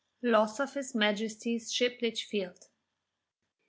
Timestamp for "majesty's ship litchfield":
0.95-2.69